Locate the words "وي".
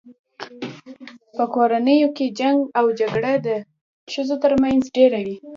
5.25-5.35